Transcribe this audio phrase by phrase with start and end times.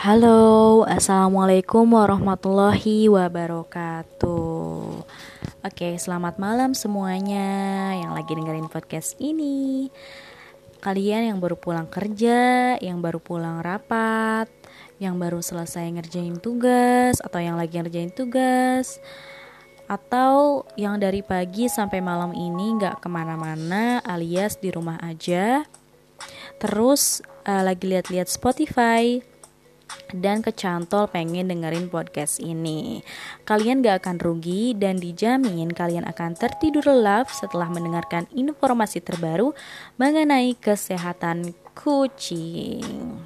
[0.00, 4.80] Halo, assalamualaikum warahmatullahi wabarakatuh.
[5.60, 9.92] Oke, selamat malam semuanya yang lagi dengerin podcast ini.
[10.80, 14.48] Kalian yang baru pulang kerja, yang baru pulang rapat,
[14.96, 19.04] yang baru selesai ngerjain tugas, atau yang lagi ngerjain tugas,
[19.84, 25.68] atau yang dari pagi sampai malam ini nggak ke mana-mana alias di rumah aja
[26.56, 29.24] terus uh, lagi lihat-lihat Spotify
[30.14, 33.02] dan kecantol pengen dengerin podcast ini.
[33.44, 39.54] Kalian gak akan rugi dan dijamin kalian akan tertidur lelap setelah mendengarkan informasi terbaru
[39.96, 43.16] mengenai kesehatan kucing.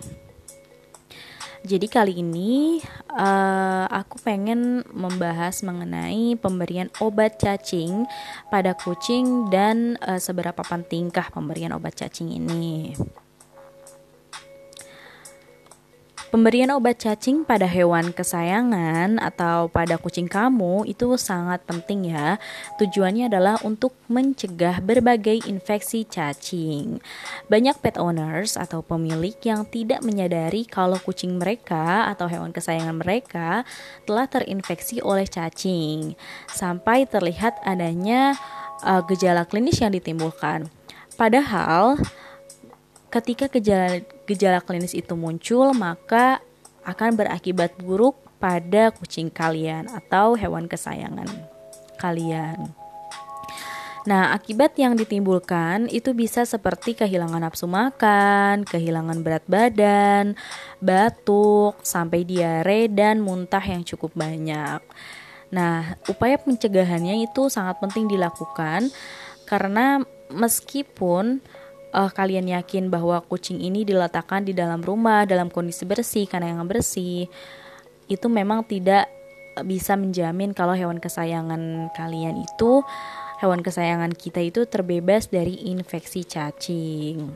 [1.65, 2.77] Jadi kali ini
[3.17, 8.05] uh, aku pengen membahas mengenai pemberian obat cacing
[8.53, 12.93] pada kucing dan uh, seberapa pentingkah pemberian obat cacing ini.
[16.35, 22.43] Pemberian obat cacing pada hewan kesayangan atau pada kucing kamu itu sangat penting ya.
[22.75, 26.99] Tujuannya adalah untuk mencegah berbagai infeksi cacing.
[27.47, 33.63] Banyak pet owners atau pemilik yang tidak menyadari kalau kucing mereka atau hewan kesayangan mereka
[34.03, 36.19] telah terinfeksi oleh cacing
[36.51, 38.35] sampai terlihat adanya
[38.83, 40.67] uh, gejala klinis yang ditimbulkan.
[41.15, 41.95] Padahal
[43.15, 46.43] Ketika gejala, gejala klinis itu muncul, maka
[46.83, 51.31] akan berakibat buruk pada kucing kalian atau hewan kesayangan
[52.03, 52.75] kalian.
[54.05, 60.37] Nah, akibat yang ditimbulkan itu bisa seperti kehilangan nafsu makan, kehilangan berat badan,
[60.83, 64.83] batuk, sampai diare dan muntah yang cukup banyak.
[65.55, 68.93] Nah, upaya pencegahannya itu sangat penting dilakukan
[69.49, 71.41] karena meskipun
[71.95, 76.67] uh, kalian yakin bahwa kucing ini diletakkan di dalam rumah dalam kondisi bersih karena yang
[76.67, 77.31] bersih
[78.11, 79.09] itu memang tidak
[79.63, 82.83] bisa menjamin kalau hewan kesayangan kalian itu
[83.39, 87.31] hewan kesayangan kita itu terbebas dari infeksi cacing.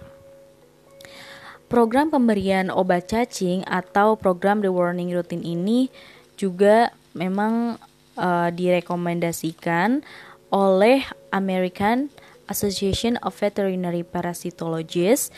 [1.69, 5.93] Program pemberian obat cacing atau program the warning routine ini
[6.41, 7.77] juga memang
[8.17, 10.01] uh, direkomendasikan
[10.49, 12.09] oleh American
[12.49, 15.31] Association of Veterinary Parasitologists,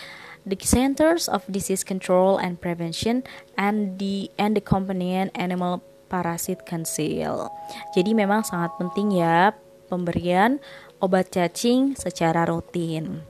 [0.46, 3.26] the Centers of Disease Control and Prevention,
[3.58, 7.52] and the and the Companion Animal Parasite Council.
[7.92, 9.54] Jadi memang sangat penting ya
[9.90, 10.62] pemberian
[11.02, 13.26] obat cacing secara rutin.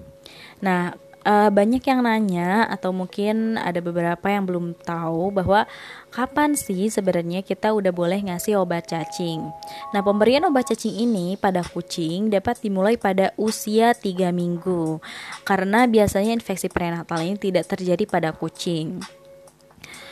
[0.61, 5.69] Nah, uh, banyak yang nanya atau mungkin ada beberapa yang belum tahu bahwa
[6.13, 9.45] kapan sih sebenarnya kita udah boleh ngasih obat cacing.
[9.93, 15.01] Nah, pemberian obat cacing ini pada kucing dapat dimulai pada usia 3 minggu
[15.45, 19.01] karena biasanya infeksi prenatal ini tidak terjadi pada kucing.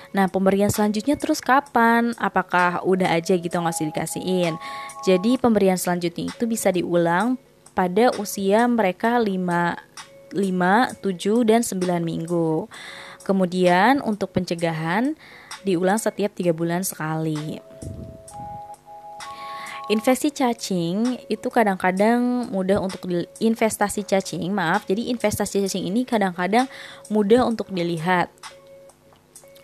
[0.09, 2.17] Nah, pemberian selanjutnya terus kapan?
[2.17, 4.57] Apakah udah aja gitu ngasih dikasihin?
[5.05, 7.37] Jadi, pemberian selanjutnya itu bisa diulang
[7.77, 9.88] pada usia mereka 5
[10.33, 12.69] 5, 7, dan 9 minggu.
[13.25, 15.16] Kemudian untuk pencegahan
[15.62, 17.61] diulang setiap 3 bulan sekali.
[19.88, 23.09] Investasi cacing itu kadang-kadang mudah untuk
[23.41, 24.84] investasi cacing, maaf.
[24.84, 26.69] Jadi investasi cacing ini kadang-kadang
[27.09, 28.28] mudah untuk dilihat.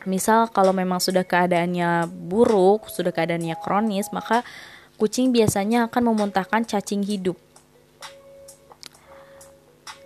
[0.09, 4.41] Misal kalau memang sudah keadaannya buruk, sudah keadaannya kronis, maka
[4.97, 7.37] kucing biasanya akan memuntahkan cacing hidup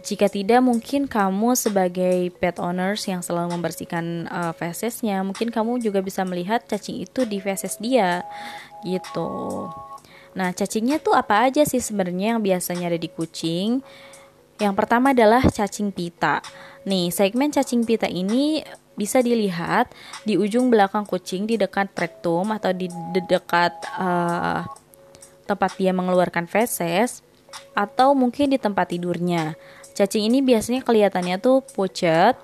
[0.08, 6.00] jika tidak, mungkin kamu sebagai pet owners yang selalu membersihkan uh, fesesnya, mungkin kamu juga
[6.00, 8.24] bisa melihat cacing itu di feses dia,
[8.88, 9.68] gitu.
[10.32, 13.84] Nah, cacingnya tuh apa aja sih sebenarnya yang biasanya ada di kucing?
[14.56, 16.40] Yang pertama adalah cacing pita.
[16.88, 18.64] Nih, segmen cacing pita ini
[18.96, 19.92] bisa dilihat
[20.24, 22.88] di ujung belakang kucing di dekat rektum atau di
[23.28, 24.64] dekat uh,
[25.44, 27.27] tempat dia mengeluarkan feses
[27.78, 29.54] atau mungkin di tempat tidurnya.
[29.94, 32.34] Cacing ini biasanya kelihatannya tuh pucat,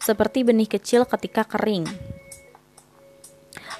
[0.00, 1.84] seperti benih kecil ketika kering.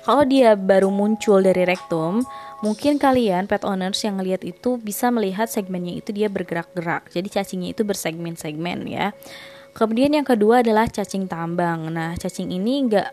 [0.03, 2.27] Kalau dia baru muncul dari rektum,
[2.61, 7.09] mungkin kalian pet owners yang ngelihat itu bisa melihat segmennya itu dia bergerak-gerak.
[7.15, 9.15] Jadi cacingnya itu bersegmen-segmen ya.
[9.73, 11.89] Kemudian yang kedua adalah cacing tambang.
[11.89, 13.09] Nah, cacing ini nggak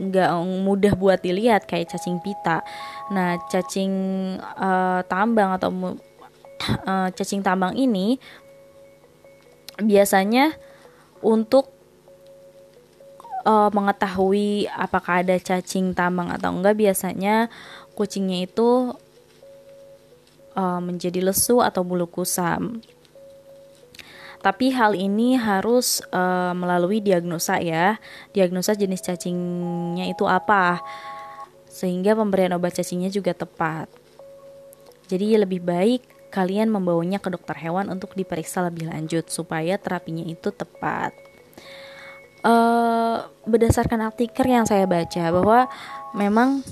[0.00, 0.30] nggak
[0.64, 2.62] mudah buat dilihat kayak cacing pita.
[3.10, 3.92] Nah, cacing
[4.38, 5.98] uh, tambang atau
[6.86, 8.20] uh, cacing tambang ini
[9.80, 10.52] biasanya
[11.24, 11.72] untuk
[13.44, 17.48] uh, mengetahui apakah ada cacing tambang atau enggak biasanya
[17.96, 18.96] kucingnya itu
[20.56, 22.80] uh, menjadi lesu atau bulu kusam.
[24.40, 28.00] Tapi hal ini harus uh, melalui diagnosa ya.
[28.32, 30.80] Diagnosa jenis cacingnya itu apa?
[31.68, 33.92] Sehingga pemberian obat cacingnya juga tepat.
[35.12, 40.54] Jadi lebih baik kalian membawanya ke dokter hewan untuk diperiksa lebih lanjut supaya terapinya itu
[40.54, 41.12] tepat.
[42.40, 45.68] Uh, berdasarkan artikel yang saya baca bahwa
[46.16, 46.64] memang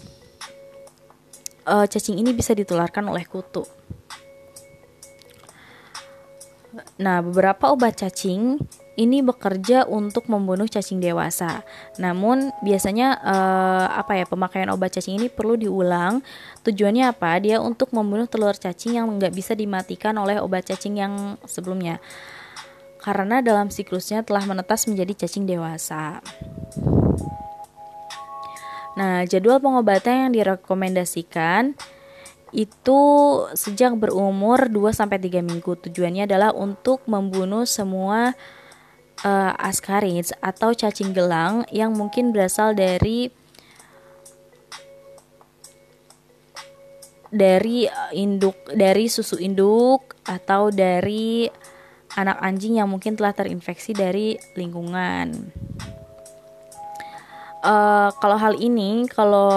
[1.69, 3.69] uh, cacing ini bisa ditularkan oleh kutu.
[6.97, 8.57] Nah, beberapa obat cacing
[8.99, 11.63] ini bekerja untuk membunuh cacing dewasa.
[12.03, 16.21] Namun biasanya eh, apa ya pemakaian obat cacing ini perlu diulang.
[16.67, 17.39] Tujuannya apa?
[17.39, 22.03] Dia untuk membunuh telur cacing yang nggak bisa dimatikan oleh obat cacing yang sebelumnya.
[22.99, 26.19] Karena dalam siklusnya telah menetas menjadi cacing dewasa.
[28.99, 31.79] Nah, jadwal pengobatan yang direkomendasikan
[32.51, 33.01] itu
[33.55, 35.79] sejak berumur 2 sampai 3 minggu.
[35.87, 38.35] Tujuannya adalah untuk membunuh semua
[39.25, 39.55] uh,
[40.43, 43.33] atau cacing gelang yang mungkin berasal dari
[47.29, 47.85] dari
[48.17, 51.49] induk dari susu induk atau dari
[52.17, 55.53] anak anjing yang mungkin telah terinfeksi dari lingkungan.
[57.59, 59.51] Uh, kalau hal ini kalau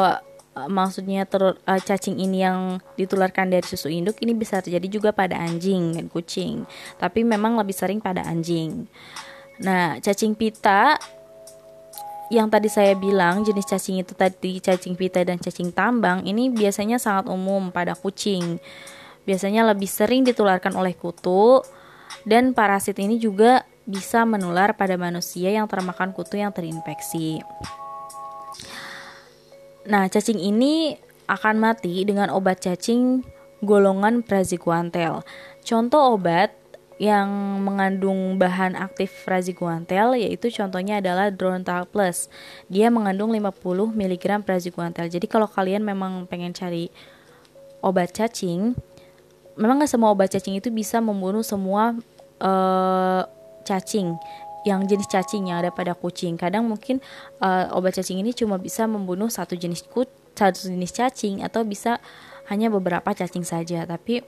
[0.68, 5.40] maksudnya ter, uh, cacing ini yang ditularkan dari susu induk ini bisa terjadi juga pada
[5.40, 6.68] anjing dan kucing,
[7.00, 8.90] tapi memang lebih sering pada anjing.
[9.62, 10.98] Nah, cacing pita
[12.32, 16.98] yang tadi saya bilang jenis cacing itu tadi cacing pita dan cacing tambang ini biasanya
[16.98, 18.58] sangat umum pada kucing.
[19.28, 21.62] Biasanya lebih sering ditularkan oleh kutu
[22.26, 27.44] dan parasit ini juga bisa menular pada manusia yang termakan kutu yang terinfeksi.
[29.86, 30.98] Nah, cacing ini
[31.28, 33.26] akan mati dengan obat cacing
[33.62, 35.22] golongan praziquantel.
[35.62, 36.61] Contoh obat
[37.02, 42.30] yang mengandung bahan aktif praziquantel yaitu contohnya adalah Drontal Plus.
[42.70, 43.58] Dia mengandung 50
[43.90, 45.10] mg praziquantel.
[45.10, 46.94] Jadi kalau kalian memang pengen cari
[47.82, 48.78] obat cacing,
[49.58, 51.98] memang nggak semua obat cacing itu bisa membunuh semua
[52.38, 53.26] uh,
[53.66, 54.14] cacing
[54.62, 56.38] yang jenis cacing yang ada pada kucing.
[56.38, 57.02] Kadang mungkin
[57.42, 60.06] uh, obat cacing ini cuma bisa membunuh satu jenis kut,
[60.38, 61.98] satu jenis cacing atau bisa
[62.46, 63.90] hanya beberapa cacing saja.
[63.90, 64.22] Tapi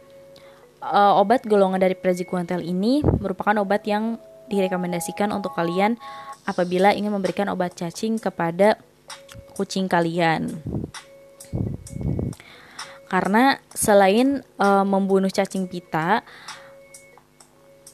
[0.83, 4.19] uh, obat golongan dari praziquantel ini merupakan obat yang
[4.51, 5.95] direkomendasikan untuk kalian
[6.43, 8.75] apabila ingin memberikan obat cacing kepada
[9.55, 10.59] kucing kalian.
[13.07, 16.25] Karena selain uh, membunuh cacing pita,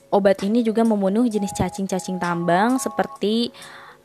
[0.10, 3.54] Obat ini juga membunuh jenis cacing-cacing tambang seperti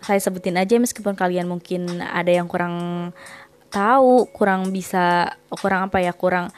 [0.05, 2.77] saya sebutin aja meskipun kalian mungkin ada yang kurang
[3.73, 6.53] tahu, kurang bisa, kurang apa ya, kurang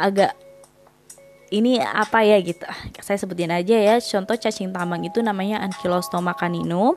[0.00, 0.32] agak
[1.50, 2.62] ini apa ya gitu.
[3.02, 3.98] Saya sebutin aja ya.
[3.98, 6.94] Contoh cacing tambang itu namanya Ankylostoma caninum.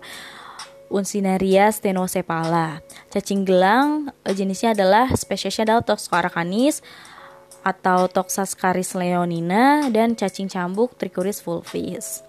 [0.93, 2.85] Unsinaria stenocephala.
[3.09, 5.89] Cacing gelang jenisnya adalah spesiesnya adalah
[7.65, 12.21] atau Toxascaris leonina dan cacing cambuk Trichuris fulvis.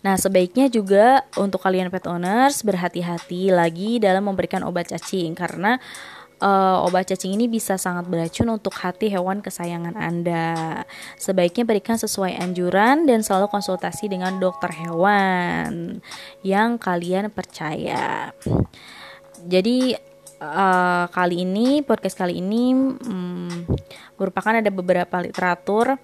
[0.00, 5.76] Nah, sebaiknya juga untuk kalian pet owners berhati-hati lagi dalam memberikan obat cacing karena
[6.40, 10.82] uh, obat cacing ini bisa sangat beracun untuk hati hewan kesayangan Anda.
[11.20, 16.00] Sebaiknya berikan sesuai anjuran dan selalu konsultasi dengan dokter hewan
[16.42, 18.32] yang kalian percaya.
[19.44, 19.96] Jadi
[20.40, 22.72] uh, kali ini podcast kali ini
[23.04, 23.64] um,
[24.16, 25.96] merupakan ada beberapa literatur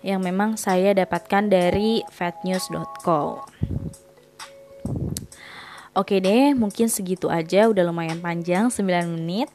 [0.00, 3.44] yang memang saya dapatkan dari fatnews.co.
[5.90, 9.50] Oke deh, mungkin segitu aja udah lumayan panjang 9 menit.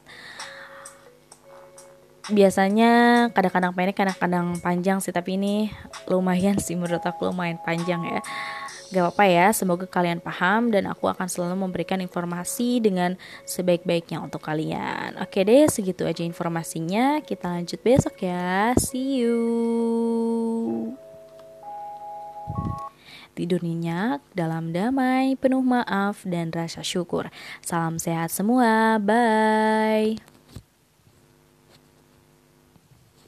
[2.28, 2.90] Biasanya
[3.32, 5.72] kadang-kadang pendek, kadang-kadang panjang sih, tapi ini
[6.10, 8.20] lumayan sih menurut aku lumayan panjang ya.
[8.92, 14.44] Gak apa-apa ya, semoga kalian paham dan aku akan selalu memberikan informasi dengan sebaik-baiknya untuk
[14.44, 15.18] kalian.
[15.18, 17.18] Oke deh, segitu aja informasinya.
[17.24, 18.76] Kita lanjut besok ya.
[18.78, 20.45] See you.
[23.36, 27.28] Tidur nyenyak dalam damai, penuh maaf dan rasa syukur.
[27.60, 28.96] Salam sehat semua.
[28.96, 30.35] Bye.